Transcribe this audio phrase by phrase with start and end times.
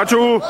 [0.00, 0.40] Godt, Tue.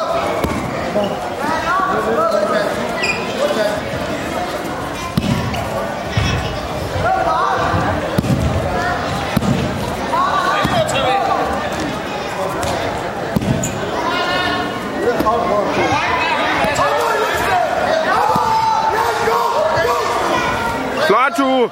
[21.06, 21.70] Flot, Tue.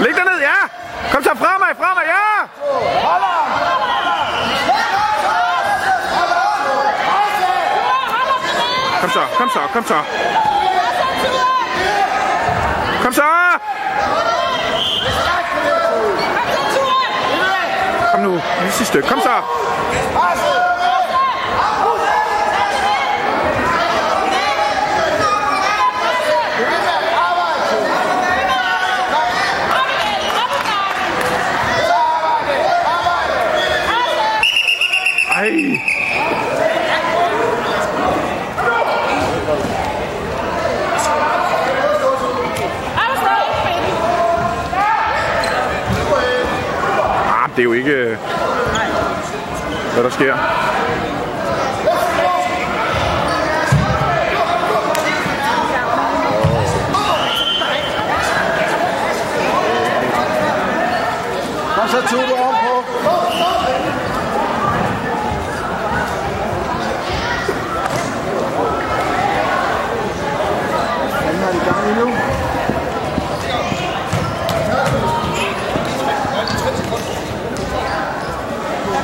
[0.00, 0.60] Læg dig ned, ja!
[1.12, 2.26] Kom så fremad, fremad, ja!
[9.00, 9.94] Kom så, kom så, kom så.
[13.02, 13.22] Kom så!
[18.12, 19.08] Kom nu, lige sidste stykke.
[19.08, 19.42] Kom så!
[35.36, 35.80] Ej!
[47.28, 48.16] Ah, det er jo ikke, øh,
[49.94, 50.36] hvad der sker.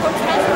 [0.03, 0.52] Coach Benson.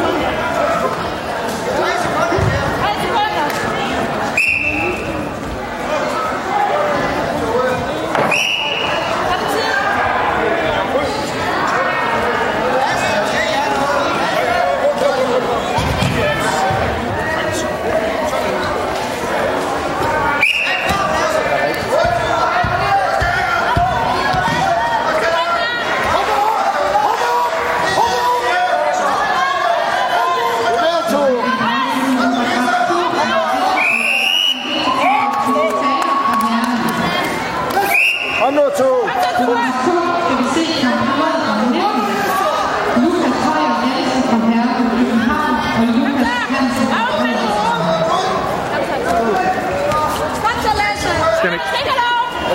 [38.46, 38.90] Han nu, to!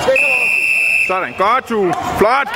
[0.02, 0.48] skal ikke over.
[1.08, 1.94] Sådan, godt, du.
[2.18, 2.48] Flot!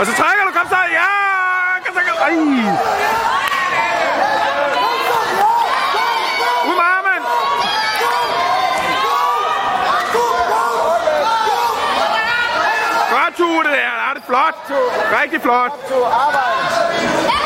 [0.00, 0.76] Og så trækker du, kom så!
[0.92, 1.08] Ja!
[1.84, 2.32] Kom så, kom Ej!
[6.68, 7.22] Ud med armen!
[13.10, 13.76] Godt, Tue, det der.
[13.76, 14.54] Ja, det er flot.
[15.22, 15.70] Rigtig flot.
[15.88, 17.43] Tue, arbejde.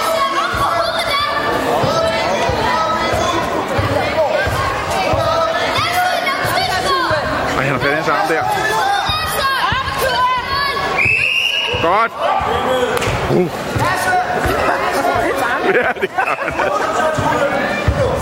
[11.89, 12.13] Godt.
[13.31, 13.49] Uh.
[15.75, 16.35] Ja, det gør.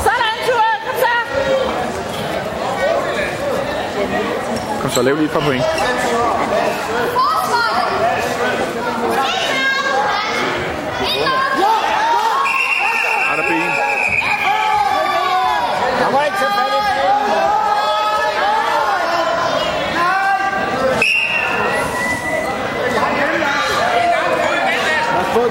[0.04, 0.72] Sådan, Ture.
[0.86, 1.12] Kom så.
[4.80, 5.62] Kom så, lav lige et par point.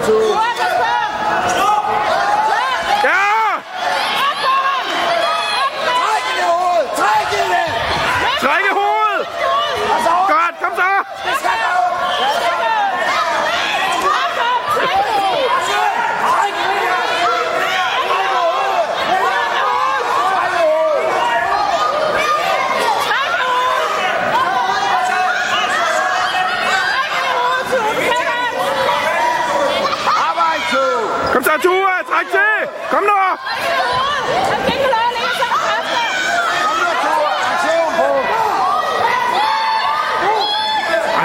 [0.06, 0.35] 走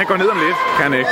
[0.00, 1.10] Han går ned om lidt, kan ikke.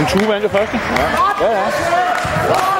[0.00, 0.80] En tue vandt det første?
[0.96, 1.46] Ja.
[1.46, 2.73] Ja, ja.